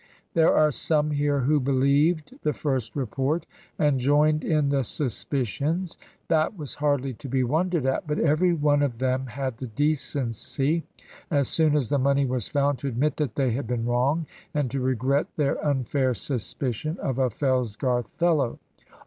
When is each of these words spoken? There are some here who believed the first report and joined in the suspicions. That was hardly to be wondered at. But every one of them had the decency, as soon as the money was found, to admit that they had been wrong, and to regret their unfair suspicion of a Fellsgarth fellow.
There 0.33 0.51
are 0.51 0.71
some 0.71 1.11
here 1.11 1.41
who 1.41 1.59
believed 1.59 2.33
the 2.41 2.53
first 2.53 2.95
report 2.95 3.45
and 3.77 3.99
joined 3.99 4.43
in 4.43 4.69
the 4.69 4.81
suspicions. 4.83 5.95
That 6.27 6.57
was 6.57 6.73
hardly 6.81 7.13
to 7.13 7.29
be 7.29 7.43
wondered 7.43 7.85
at. 7.85 8.07
But 8.07 8.17
every 8.17 8.51
one 8.51 8.81
of 8.81 8.97
them 8.97 9.27
had 9.27 9.57
the 9.57 9.67
decency, 9.67 10.85
as 11.29 11.49
soon 11.49 11.75
as 11.75 11.89
the 11.89 11.99
money 11.99 12.25
was 12.25 12.47
found, 12.47 12.79
to 12.79 12.87
admit 12.87 13.17
that 13.17 13.35
they 13.35 13.51
had 13.51 13.67
been 13.67 13.85
wrong, 13.85 14.25
and 14.55 14.71
to 14.71 14.79
regret 14.79 15.27
their 15.35 15.63
unfair 15.63 16.15
suspicion 16.15 16.97
of 16.97 17.19
a 17.19 17.29
Fellsgarth 17.29 18.07
fellow. 18.09 18.57